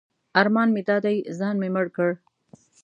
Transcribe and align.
ارمان 0.39 0.67
مې 0.75 0.81
دا 0.89 0.97
دی 1.05 1.17
ځان 1.37 1.55
مې 1.61 1.69
مړ 1.75 1.85
کړ. 1.95 2.11